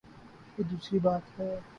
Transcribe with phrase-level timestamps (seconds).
[0.57, 1.59] یہ دوسری بات ہے۔